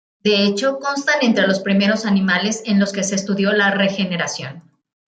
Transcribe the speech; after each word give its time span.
De 0.23 0.45
hecho, 0.47 0.79
constan 0.79 1.17
entre 1.21 1.45
los 1.45 1.59
primeros 1.59 2.07
animales 2.07 2.63
en 2.65 2.79
los 2.79 2.91
que 2.91 3.03
se 3.03 3.13
estudió 3.13 3.51
la 3.53 3.69
regeneración. 3.69 4.63